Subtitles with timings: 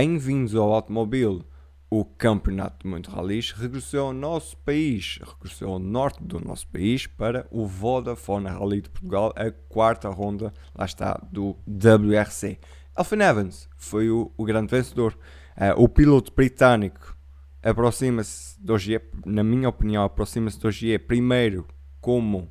[0.00, 1.44] bem-vindos ao automóvel.
[1.90, 7.06] O Campeonato de Mundo Rallys regressou ao nosso país, regressou ao norte do nosso país
[7.06, 12.58] para o Vodafone Rally de Portugal, a quarta ronda, lá está, do WRC.
[12.96, 15.18] Alfin Evans foi o, o grande vencedor.
[15.54, 17.14] Uh, o piloto britânico
[17.62, 21.66] aproxima-se do GE, na minha opinião, aproxima-se do GE primeiro
[22.00, 22.50] como uh,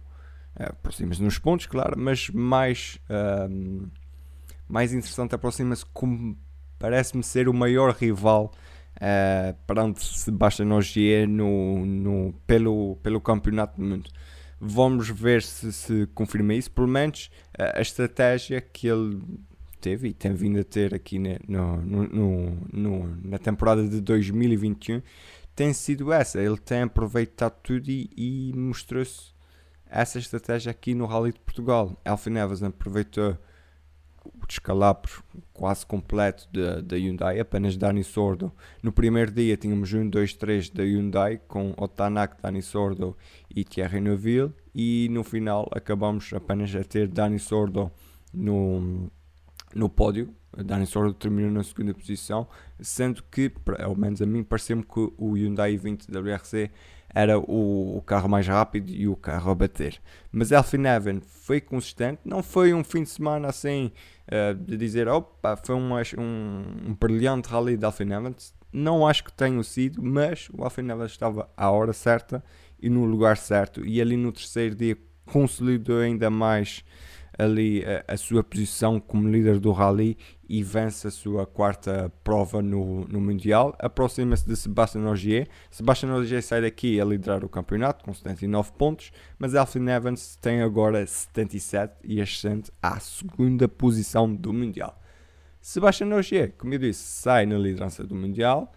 [0.67, 3.89] aproxima-se nos pontos, claro, mas mais, uh,
[4.67, 6.37] mais interessante, aproxima-se como
[6.79, 8.51] parece-me ser o maior rival
[8.95, 14.09] uh, perante Sebastian Ogier no, no, pelo, pelo Campeonato do Mundo.
[14.59, 16.71] Vamos ver se se confirma isso.
[16.71, 17.29] Pelo menos
[17.59, 19.21] uh, a estratégia que ele
[19.79, 25.01] teve e tem vindo a ter aqui no, no, no, na temporada de 2021
[25.55, 26.41] tem sido essa.
[26.41, 29.33] Ele tem aproveitado tudo e, e mostrou-se
[29.89, 31.99] essa estratégia aqui no Rally de Portugal.
[32.05, 33.37] Elfin Evans aproveitou
[34.33, 36.47] o descalabro quase completo
[36.83, 38.51] da Hyundai, apenas Dani Sordo.
[38.81, 43.15] No primeiro dia tínhamos 1, 2, 3 da Hyundai com Otanak, Dani Sordo
[43.53, 47.91] e Thierry Neuville e no final acabamos apenas a ter Dani Sordo
[48.33, 49.09] no,
[49.73, 50.33] no pódio.
[50.57, 52.47] Dani Sordo terminou na segunda posição,
[52.79, 56.71] sendo que, ao menos a mim, pareceu-me que o Hyundai 20 WRC
[57.13, 59.99] era o, o, carro mais rápido e o carro a bater.
[60.31, 63.91] Mas Elfin Evan foi consistente, não foi um fim de semana assim
[64.27, 68.53] uh, de dizer opa, foi um, um, um brilhante rally de Elfin Evans.
[68.71, 72.43] Não acho que tenha sido, mas o Elfin Evans estava à hora certa
[72.79, 73.83] e no lugar certo.
[73.85, 76.83] E ali no terceiro dia consolidou ainda mais
[77.37, 80.17] ali a, a, sua posição como líder do rally
[80.49, 83.75] e vence a sua quarta prova no, no Mundial.
[83.77, 85.47] Aproxima-se de Sebastian Ogier.
[85.69, 90.63] Sebastian Ogier sai daqui a liderar o campeonato com 79 pontos, mas Elfin Evans tem
[90.63, 94.99] agora 77 e ascende à segunda posição do Mundial.
[95.61, 98.73] Sebastian Ogier, como eu disse, sai na liderança do Mundial,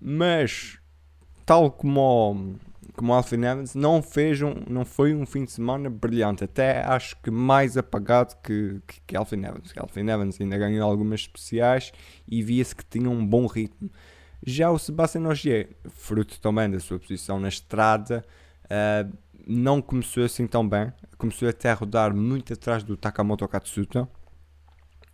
[0.00, 0.80] mas
[1.44, 2.58] tal como
[2.94, 6.44] como Alvin Evans, não, fez um, não foi um fim de semana brilhante.
[6.44, 9.72] Até acho que mais apagado que, que, que Evans.
[9.72, 11.92] Que Evans ainda ganhou algumas especiais
[12.28, 13.90] e via-se que tinha um bom ritmo.
[14.46, 18.24] Já o Sebastian Ogier, fruto também da sua posição na estrada,
[18.64, 19.16] uh,
[19.46, 20.92] não começou assim tão bem.
[21.18, 24.08] Começou até a rodar muito atrás do Takamoto Katsuta.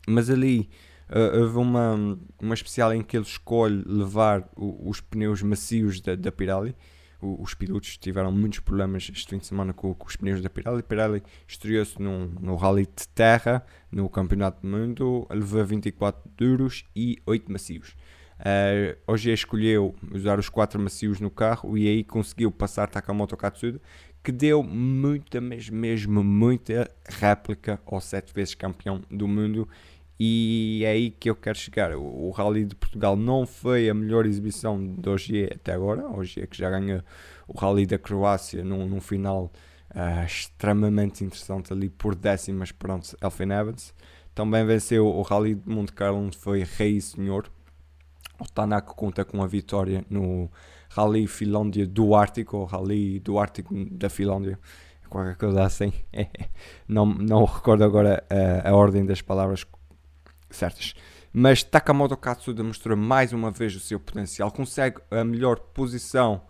[0.07, 0.69] Mas ali
[1.09, 6.15] uh, houve uma, uma especial em que ele escolhe levar o, os pneus macios da,
[6.15, 6.75] da Pirelli
[7.23, 10.83] os pilotos tiveram muitos problemas este fim de semana com, com os pneus da Pirelli.
[10.83, 17.51] Pirelli estreou-se no Rally de Terra, no Campeonato do Mundo, levou 24 duros e 8
[17.51, 17.97] macios.
[18.41, 23.81] Uh, hoje escolheu usar os 4 macios no carro e aí conseguiu passar Takamoto Katsuda,
[24.23, 29.69] que deu muita, mas mesmo muita réplica ao 7 vezes campeão do mundo
[30.25, 31.97] e é aí que eu quero chegar.
[31.97, 36.07] O, o Rally de Portugal não foi a melhor exibição de hoje até agora.
[36.07, 37.05] Hoje é que já ganha
[37.49, 39.51] o Rally da Croácia num, num final
[39.91, 43.93] uh, extremamente interessante ali por décimas pronto Elfin Evans.
[44.33, 47.51] Também venceu o Rally de Monte Carlo onde foi rei e senhor.
[48.39, 50.49] O Tanaka conta com a vitória no
[50.91, 54.57] Rally Finlândia do Ártico, o Rally do Ártico da Finlândia
[55.13, 55.93] qualquer coisa assim.
[56.89, 59.65] não, não recordo agora a, a ordem das palavras
[60.57, 60.95] certas.
[61.33, 66.43] Mas Takamoto Katsuda mostrou mais uma vez o seu potencial, consegue a melhor posição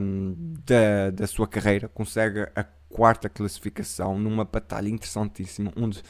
[0.00, 0.34] um,
[0.64, 6.02] da, da sua carreira, consegue a quarta classificação numa batalha interessantíssima, onde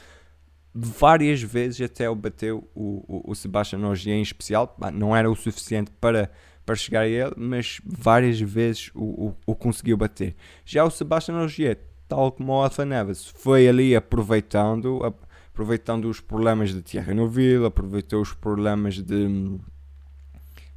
[0.73, 5.35] várias vezes até o bateu o, o, o Sebastian Ogier em especial, não era o
[5.35, 6.31] suficiente para,
[6.65, 10.35] para chegar a ele, mas várias vezes o, o, o conseguiu bater.
[10.63, 15.01] Já o Sebastian Ogier, tal como o Alfa Neves, foi ali aproveitando,
[15.51, 19.59] aproveitando os problemas de Thierry Neuville, aproveitou os problemas de,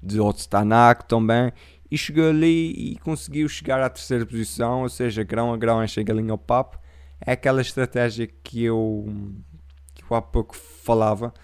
[0.02, 1.52] de Otstanak também
[1.92, 6.00] e chegou ali e conseguiu chegar à terceira posição, ou seja, grão a grão enche
[6.00, 6.78] a galinha ao papo.
[7.20, 9.06] É aquela estratégia que eu,
[9.94, 11.34] que eu há pouco falava,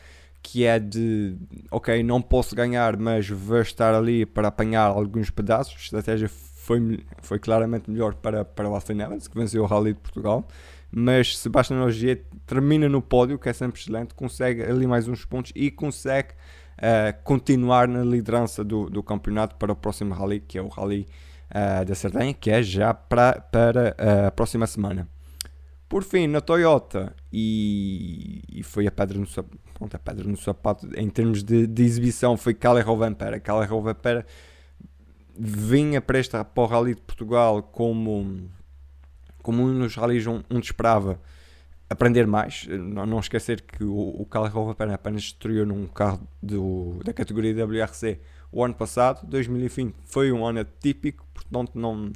[0.43, 1.37] que é de,
[1.71, 5.75] ok, não posso ganhar, mas vou estar ali para apanhar alguns pedaços.
[5.75, 9.93] A estratégia foi, foi claramente melhor para, para o Austin Evans, que venceu o Rally
[9.93, 10.49] de Portugal
[10.91, 15.53] mas Sebastian Ogier termina no pódio, que é sempre excelente, consegue ali mais uns pontos
[15.55, 16.31] e consegue
[16.79, 21.07] uh, continuar na liderança do, do campeonato para o próximo rally, que é o Rally
[21.51, 25.09] uh, da Sardenha, que é já pra, para uh, a próxima semana.
[25.89, 29.27] Por fim, na Toyota, e, e foi a pedra no
[29.73, 33.41] pronto, a pedra no sapato em termos de, de exibição, foi Kalle Rovanpera.
[33.41, 34.27] Kalle Rovanpera
[35.39, 38.51] vinha para, esta, para o Rally de Portugal como
[39.43, 41.21] como um dos rallies onde esperava
[41.89, 42.67] aprender mais.
[42.67, 47.65] Não, não esquecer que o, o Cali Rovapena apenas estreou num carro do, da categoria
[47.65, 48.19] WRC
[48.51, 52.11] o ano passado, 2020 foi um ano atípico, portanto não,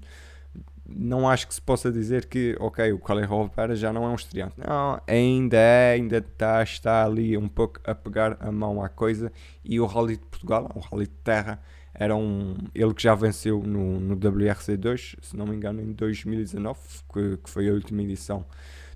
[0.86, 4.14] não acho que se possa dizer que, ok, o Cali Rovapena já não é um
[4.14, 4.54] estreante.
[4.56, 9.30] Não, ainda é, ainda está, está ali um pouco a pegar a mão à coisa
[9.64, 11.60] e o Rally de Portugal, o Rally de Terra,
[12.02, 16.80] era um, ele que já venceu no, no WRC2, se não me engano, em 2019,
[17.12, 18.44] que, que foi a última edição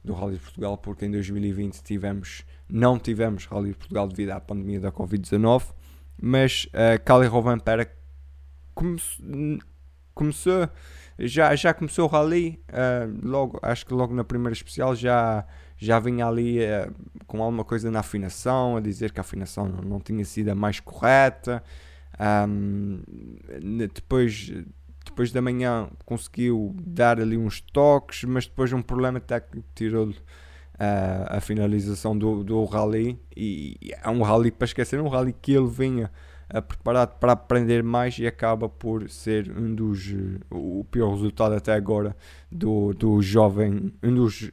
[0.04, 4.40] do Rally de Portugal, porque em 2020 tivemos, não tivemos Rally de Portugal devido à
[4.40, 5.72] pandemia da Covid-19,
[6.20, 7.88] mas uh, Cali Rovampera
[8.74, 9.00] come,
[10.12, 10.68] começou,
[11.16, 15.46] já, já começou o Rally, uh, logo, acho que logo na primeira especial já,
[15.78, 16.92] já vinha ali uh,
[17.28, 20.56] com alguma coisa na afinação, a dizer que a afinação não, não tinha sido a
[20.56, 21.62] mais correta,
[22.48, 23.00] um,
[23.94, 24.52] depois
[25.04, 31.26] depois da manhã conseguiu dar ali uns toques, mas depois um problema técnico tirou-lhe uh,
[31.28, 33.18] a finalização do, do rally.
[33.34, 36.10] E é um rally para esquecer, um rally que ele vinha
[36.68, 40.14] preparado para aprender mais e acaba por ser um dos
[40.50, 42.16] o pior resultado até agora
[42.50, 44.52] do, do jovem, um dos,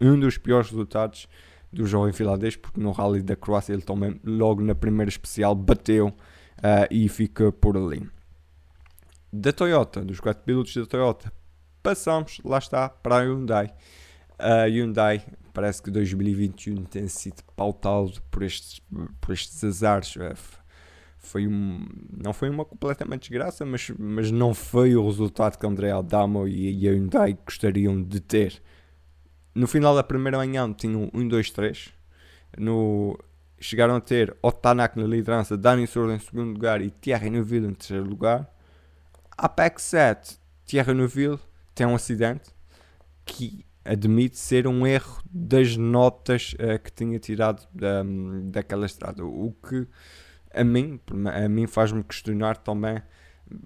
[0.00, 1.28] um dos piores resultados
[1.70, 6.12] do jovem finlandês, porque no rally da Croácia ele também logo na primeira especial bateu
[6.58, 8.08] uh, e fica por ali
[9.40, 11.32] da Toyota, dos quatro pilotos da Toyota,
[11.82, 13.72] passamos, lá está, para a Hyundai.
[14.38, 18.80] A Hyundai parece que 2021 tem sido pautado por estes,
[19.20, 20.16] por estes azares.
[20.16, 20.34] É,
[21.18, 25.90] foi um, não foi uma completamente desgraça, mas, mas não foi o resultado que André
[25.90, 28.62] Adamo e a Hyundai gostariam de ter.
[29.54, 31.92] No final da primeira manhã tinham 1, 2, 3.
[32.58, 33.18] No,
[33.58, 37.74] chegaram a ter Otanak na liderança, Dani Sordo em segundo lugar e Thierry Neuville em
[37.74, 38.50] terceiro lugar.
[39.36, 41.38] Apex 7, Thierry Neuville
[41.74, 42.50] tem um acidente
[43.24, 48.02] que admite ser um erro das notas uh, que tinha tirado da,
[48.44, 49.24] daquela estrada.
[49.24, 49.86] O que
[50.52, 50.98] a mim,
[51.32, 53.00] a mim faz-me questionar também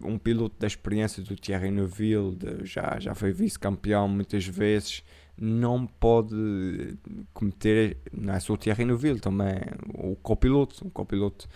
[0.03, 5.03] um piloto da experiência do Thierry Neuville, de, já, já foi vice-campeão muitas vezes,
[5.41, 6.99] não pode
[7.33, 9.57] cometer, não é só o Thierry Neuville, também
[9.95, 11.49] o copiloto, o copiloto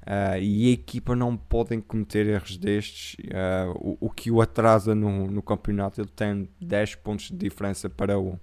[0.00, 4.94] Uh, e a equipa não podem cometer erros destes, uh, o, o, que o atrasa
[4.94, 6.00] no, no campeonato.
[6.00, 8.40] Ele tem 10 pontos de diferença para o,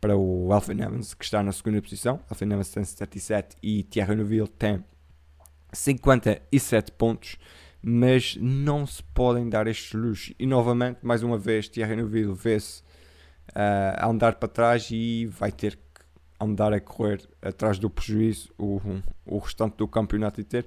[0.00, 2.20] para o Alvin Evans, que está na segunda posição.
[2.28, 4.84] Alvin Evans tem 77 e Thierry Neuville tem
[5.72, 7.36] 57 pontos,
[7.80, 10.34] mas não se podem dar estes luxos.
[10.36, 12.82] E novamente, mais uma vez, Thierry Neuville vê-se
[13.50, 16.02] uh, a andar para trás e vai ter que
[16.40, 18.80] andar a correr atrás do prejuízo o,
[19.26, 20.66] o restante do campeonato ter.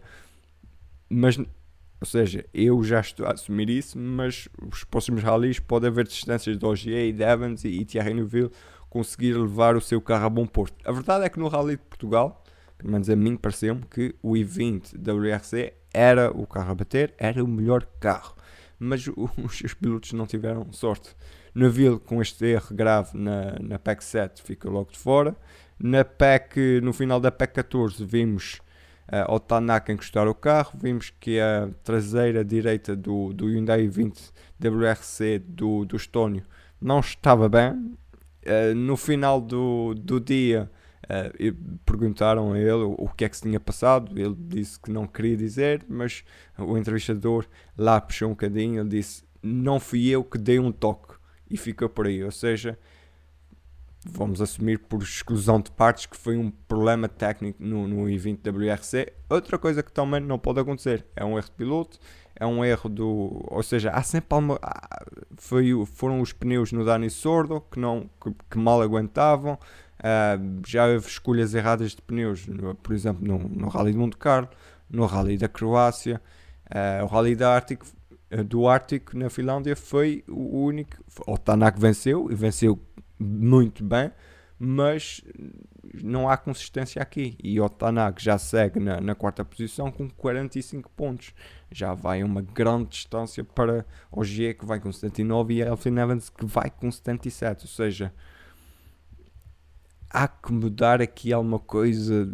[1.09, 6.07] Mas, ou seja, eu já estou a assumir isso, mas os próximos rallies pode haver
[6.07, 8.51] distâncias de Ogier, de Evans e, e Thierry Neuville
[8.89, 10.75] conseguir levar o seu carro a bom porto.
[10.85, 12.43] A verdade é que no Rally de Portugal,
[12.77, 17.41] pelo menos a mim pareceu-me que o i20 WRC era o carro a bater, era
[17.41, 18.35] o melhor carro.
[18.77, 21.15] Mas os seus pilotos não tiveram sorte.
[21.53, 25.35] Neville, com este erro grave na, na PEC 7, fica logo de fora.
[25.77, 28.61] Na PEC, no final da PEC 14, vimos
[29.11, 34.31] uh, o Tanaka encostar o carro, vimos que a traseira direita do, do Hyundai 20
[34.59, 36.43] WRC do, do Estónio
[36.79, 37.71] não estava bem.
[38.43, 40.69] Uh, no final do, do dia,
[41.05, 41.53] uh,
[41.85, 44.19] perguntaram a ele o, o, que é que se tinha passado.
[44.19, 46.23] Ele disse que não queria dizer, mas
[46.57, 47.45] o entrevistador
[47.77, 48.81] lá puxou um bocadinho.
[48.81, 51.13] Ele disse: Não fui eu que dei um toque,
[51.51, 52.23] e ficou por aí.
[52.23, 52.77] Ou seja,
[54.05, 59.13] vamos assumir por exclusão de partes que foi um problema técnico no, no I-20 WRC.
[59.29, 61.99] Outra coisa que também não pode acontecer é um erro de piloto,
[62.35, 63.45] é um erro do.
[63.49, 64.59] Ou seja, há sempre uma.
[65.37, 69.59] Foi, foram os pneus no Dani Sordo que, não, que, que mal aguentavam.
[69.99, 72.47] Uh, já houve escolhas erradas de pneus,
[72.81, 74.49] por exemplo, no, no Rally de Monte Carlo,
[74.89, 76.19] no Rally da Croácia,
[76.65, 77.85] uh, o Rally da Ártico,
[78.45, 81.03] do Ártico na Finlândia foi o único.
[81.27, 82.79] O Tanak venceu e venceu
[83.19, 84.11] muito bem,
[84.57, 85.21] mas
[86.01, 87.35] não há consistência aqui.
[87.43, 91.33] E o Tanak já segue na, na, quarta posição com 45 pontos.
[91.69, 96.29] Já vai uma grande distância para o G que vai com 79 e Elfin Evans
[96.29, 97.65] que vai com 77.
[97.65, 98.13] Ou seja,
[100.09, 102.29] há que mudar aqui alguma coisa.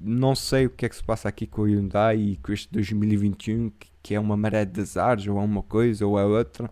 [0.00, 2.72] Não sei o que é que se passa aqui com o Hyundai e com este
[2.72, 6.70] 2021, que, que é uma maré de azares, ou é uma coisa ou é outra.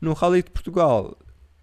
[0.00, 1.16] No Rally de Portugal,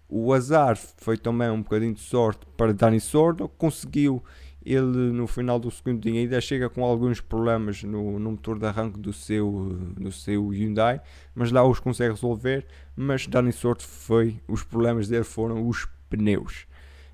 [0.08, 4.22] o azar foi também um bocadinho de sorte para Dani Sordo, conseguiu
[4.64, 8.64] ele no final do segundo dia ainda chega com alguns problemas no, no motor de
[8.64, 11.02] arranque do seu, do seu Hyundai,
[11.34, 12.66] mas lá os consegue resolver.
[12.96, 16.66] Mas Dani Sordo foi, os problemas dele foram os pneus.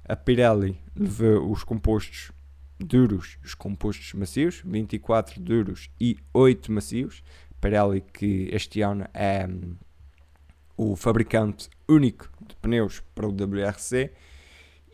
[0.04, 2.30] A Pirelli levou os compostos
[2.82, 7.22] duros os compostos macios, 24 duros e 8 macios.
[7.60, 9.76] Pirelli que este ano é hum,
[10.76, 14.12] o fabricante único de pneus para o WRC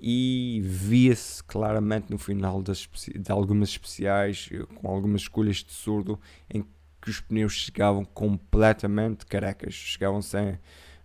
[0.00, 6.20] e via-se claramente no final das, de algumas especiais, com algumas escolhas de surdo,
[6.52, 6.64] em
[7.00, 10.58] que os pneus chegavam completamente carecas, chegavam sem.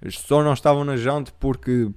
[0.09, 1.91] Só não estavam na jante porque,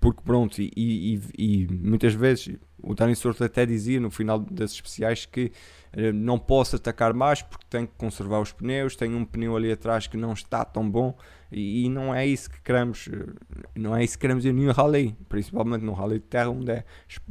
[0.00, 4.72] porque pronto, e, e, e muitas vezes o Dani Sorto até dizia no final das
[4.72, 5.50] especiais que
[5.96, 9.72] uh, não posso atacar mais porque tenho que conservar os pneus, tenho um pneu ali
[9.72, 11.16] atrás que não está tão bom
[11.50, 13.34] e, não é isso que queremos, uh,
[13.74, 16.84] não é isso que queremos em nenhum rally, principalmente no rally de terra onde é,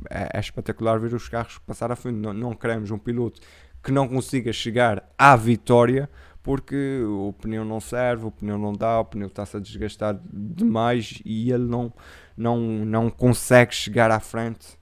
[0.09, 3.41] é, é espetacular ver os carros passar à frente, não, não queremos um piloto
[3.83, 6.09] que não consiga chegar à vitória
[6.41, 11.21] porque o pneu não serve, o pneu não dá, o pneu está-se a desgastar demais
[11.23, 11.93] e ele não,
[12.35, 14.77] não, não consegue chegar à frente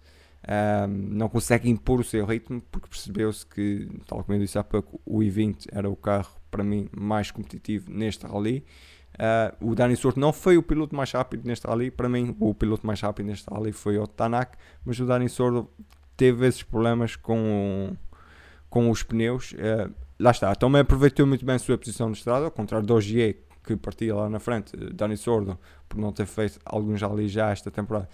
[0.47, 4.63] um, não consegue impor o seu ritmo porque percebeu-se que, tal como eu disse há
[4.63, 8.65] pouco, o i20 era o carro para mim mais competitivo neste rally.
[9.13, 12.55] Uh, o Dani Sordo não foi o piloto mais rápido neste rally, para mim o
[12.55, 15.69] piloto mais rápido neste rally foi o Tanak, mas o Dani Sordo
[16.17, 17.95] teve esses problemas com,
[18.69, 19.51] com os pneus.
[19.51, 22.95] Uh, lá está, também aproveitou muito bem a sua posição de estrada, ao contrário do
[22.95, 25.57] Ogier que partia lá na frente, Dani Sordo,
[25.87, 28.09] por não ter feito alguns rally já esta temporada,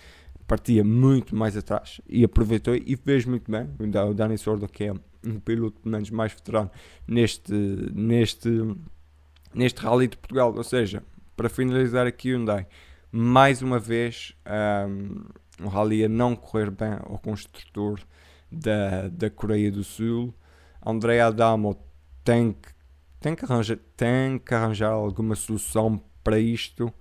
[0.48, 3.70] partia muito mais atrás e aproveitou e fez muito bem.
[4.10, 6.72] O Dani Sordo, que é um piloto pelo menos mais veterano
[7.06, 8.50] neste, neste,
[9.54, 10.54] neste Rally de Portugal.
[10.56, 11.04] Ou seja,
[11.36, 12.66] para finalizar aqui Hyundai,
[13.12, 14.34] mais uma vez
[14.90, 15.26] um,
[15.66, 18.00] o Rally a não correr bem ao construtor
[18.50, 20.34] da, da Coreia do Sul.
[20.86, 21.78] André Adamo
[22.24, 22.70] tem que,
[23.20, 26.94] tem, que arranjar, tem que arranjar alguma solução para isto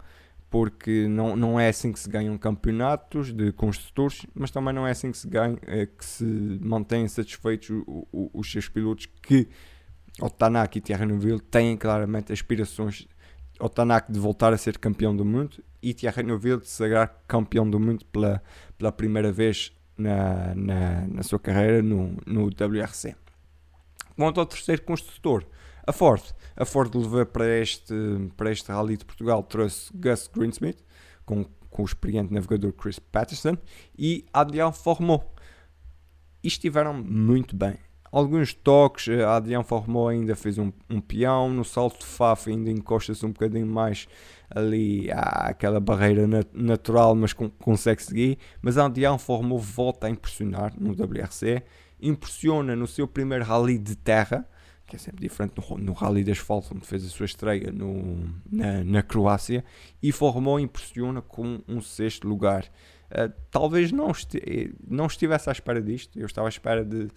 [0.50, 4.92] porque não, não é assim que se ganham campeonatos de construtores, mas também não é
[4.92, 6.24] assim que se, ganha, é, que se
[6.62, 9.48] mantêm satisfeitos o, o, os seus pilotos que
[10.20, 13.06] o Tanak e Thierry Neuville têm claramente aspirações
[13.58, 13.68] o
[14.12, 18.04] de voltar a ser campeão do mundo e Thierry Neuville de sagrar campeão do mundo
[18.06, 18.42] pela,
[18.76, 23.16] pela primeira vez na, na, na sua carreira no, no WRC.
[24.14, 25.44] Quanto ao terceiro construtor,
[25.86, 26.22] a Ford.
[26.56, 27.94] A Ford levou para este,
[28.36, 30.82] para este Rally de Portugal, trouxe Gus Greensmith,
[31.24, 33.56] com, com o experiente navegador Chris Patterson,
[33.98, 35.34] e Adrian Formou.
[36.42, 37.78] E estiveram muito bem.
[38.10, 42.70] Alguns toques, eh, Adrian Formou ainda fez um, um peão, no salto de Faf ainda
[42.70, 44.08] encosta-se um bocadinho mais
[44.48, 48.38] ali àquela barreira nat natural, mas consegue seguir.
[48.62, 51.62] Mas Adrian Formou volta a impressionar no WRC,
[52.00, 54.48] impressiona no seu primeiro rally de terra,
[54.86, 58.28] que é sempre diferente no, no Rally de Asfalto, onde fez a sua estreia no,
[58.50, 59.64] na, na Croácia,
[60.02, 62.64] e formou impressiona com um sexto lugar.
[63.06, 67.08] Uh, talvez não, esti não estivesse à espera disto, eu estava à espera de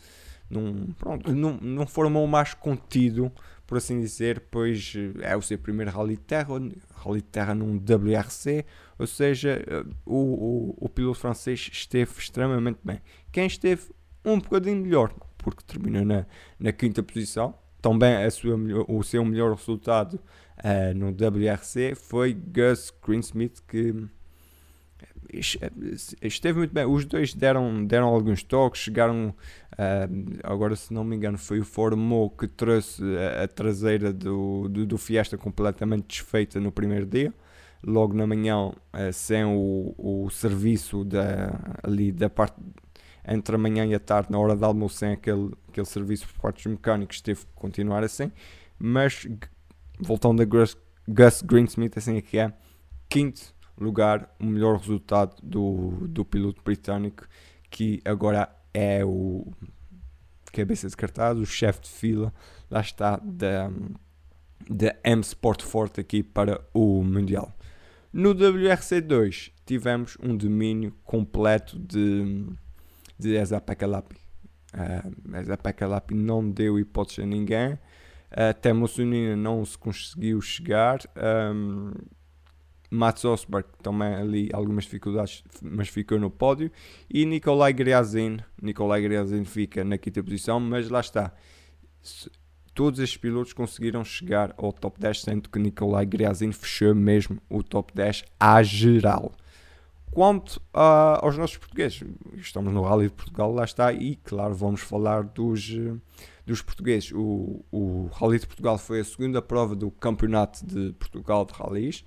[0.49, 3.31] num, pronto, num, num mais contido,
[3.67, 6.55] por assim dizer, pois eh, é o seu primeiro Rally de Terra,
[6.95, 8.65] Rally de Terra num WRC,
[8.97, 12.99] ou seja, eh, o, o, o piloto francês esteve extremamente bem.
[13.31, 13.83] Quem esteve
[14.25, 16.25] um bocadinho melhor, porque terminou na,
[16.59, 17.55] na quinta posição.
[17.81, 18.55] Também sua,
[18.87, 20.19] o seu melhor resultado
[20.59, 24.09] uh, no WRC foi Gus Greensmith, que
[25.33, 26.85] eh, esteve muito bem.
[26.85, 29.33] Os dois deram, deram alguns toques, chegaram.
[29.73, 34.67] Uh, agora, se não me engano, foi o Formou que trouxe a, a traseira do,
[34.67, 37.33] do, do, Fiesta completamente desfeita no primeiro dia.
[37.81, 38.73] Logo na manhã, uh,
[39.13, 42.57] sem o, o serviço da, ali da parte
[43.29, 46.41] entre a manhã e a tarde, na hora de almoço, sem aquele, aquele serviço por
[46.41, 48.31] parte dos mecânicos, teve que continuar assim.
[48.77, 49.27] Mas,
[49.99, 50.75] voltando a Gus,
[51.07, 52.51] Gus Greensmith, assim é que é,
[53.07, 57.27] quinto lugar, o melhor resultado do, do piloto britânico,
[57.69, 59.45] que agora é o
[60.51, 62.33] cabeça de cartaz, o chefe de fila,
[62.69, 63.71] lá está, da,
[64.67, 67.55] da M Sport Forte aqui para o Mundial.
[68.11, 72.47] No WRC2 tivemos um domínio completo de
[73.19, 74.15] de Eza Pekalapi.
[74.73, 77.77] Uh, Eza Pekalapi não deu hipótese a ninguém.
[78.31, 80.99] Até Mussolini não se conseguiu chegar.
[81.53, 81.91] Um,
[82.91, 86.71] Mats Osberg também ali algumas dificuldades, mas ficou no pódio.
[87.09, 91.31] E Nikolai Griazin, Nikolai Griazin fica na quinta posição, mas lá está.
[92.73, 97.61] Todos estes pilotos conseguiram chegar ao top 10, sendo que Nikolai Griazin fechou mesmo o
[97.61, 99.33] top 10 à geral.
[100.11, 102.03] Quanto uh, aos nossos portugueses,
[102.35, 105.71] estamos no Rally de Portugal, lá está, e claro, vamos falar dos,
[106.45, 107.11] dos portugueses.
[107.13, 112.03] O, o Rally de Portugal foi a segunda prova do Campeonato de Portugal de Rallys.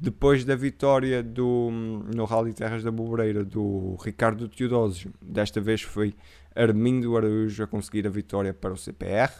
[0.00, 1.70] Depois da vitória do,
[2.14, 6.14] no Rally Terras da Bobreira do Ricardo Teodósio, desta vez foi
[6.54, 9.32] Armindo Araújo a conseguir a vitória para o CPR.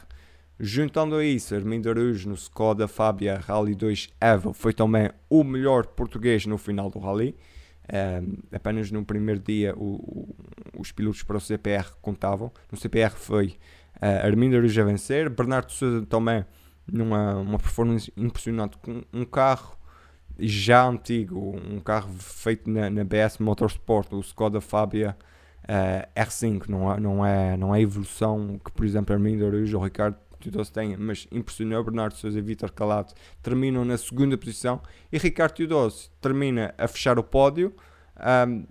[0.58, 5.86] Juntando a isso, Armindo Araújo no Skoda Fabia Rally 2 Evo foi também o melhor
[5.86, 7.36] português no final do Rally.
[8.52, 10.36] Apenas no primeiro dia o, o,
[10.78, 12.52] os pilotos para o CPR contavam.
[12.70, 13.56] No CPR foi
[13.96, 16.44] uh, Armindo Araújo a vencer, Bernardo Souza também
[16.90, 19.76] numa uma performance impressionante com um carro
[20.38, 25.16] já antigo, um carro feito na, na BS Motorsport, o Skoda Fabia
[25.64, 29.84] uh, R5, não é, não, é, não é evolução que, por exemplo, Armindo Araújo ou
[29.84, 34.80] Ricardo Teodosio tenha, mas impressionou Bernardo Souza e Vitor Calato terminam na segunda posição
[35.12, 37.74] e Ricardo Teodosio termina a fechar o pódio.
[38.48, 38.66] Um,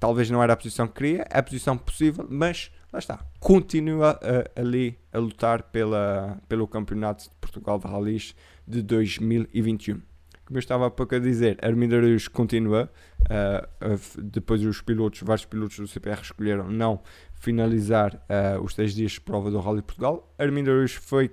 [0.00, 4.14] talvez não era a posição que queria, é a posição possível, mas lá está, continua
[4.16, 8.34] uh, ali a lutar pela, pelo Campeonato de Portugal de Rallys
[8.66, 10.02] de 2021
[10.48, 12.90] como eu estava há pouco a dizer, Armindo Araújo continua.
[13.20, 17.02] Uh, depois os pilotos, vários pilotos do CPR escolheram não
[17.38, 20.34] finalizar uh, os 10 dias de prova do Rally Portugal.
[20.38, 21.30] Armindo Araújo foi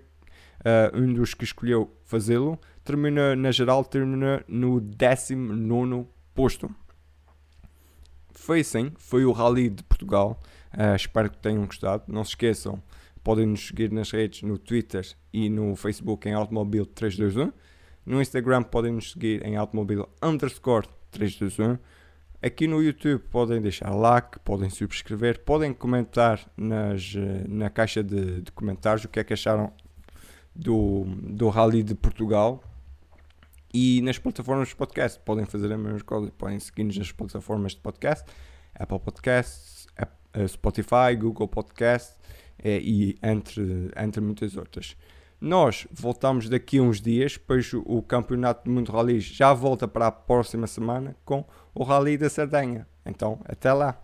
[0.95, 2.59] um dos que escolheu fazê-lo.
[2.83, 6.73] Termina na geral, termina no 19 posto.
[8.31, 10.41] Foi assim, foi o Rally de Portugal.
[10.95, 12.05] espero que tenham gostado.
[12.07, 12.81] Não se esqueçam,
[13.23, 17.53] podem nos seguir nas redes, no Twitter e no Facebook em Automobile 321.
[18.05, 21.79] No Instagram podem nos seguir em automobile underscore 321.
[22.45, 28.41] Aqui no YouTube podem deixar like, podem subscrever, podem comentar nas, eh, na caixa de,
[28.41, 29.73] de comentários o que é que acharam
[30.55, 32.63] do, do Rally de Portugal.
[33.73, 37.79] E nas plataformas de podcast podem fazer a mesma coisa, podem seguir-nos nas plataformas de
[37.79, 38.23] podcast,
[38.75, 42.15] Apple Podcasts, eh, Spotify, Google Podcasts
[42.63, 44.95] eh, e entre, entre muitas outras.
[45.39, 50.07] Nós voltamos daqui a uns dias, pois o Campeonato do Mundo Rally já volta para
[50.07, 52.87] a próxima semana com o Rally da Sardenha.
[53.05, 54.01] Então, até lá!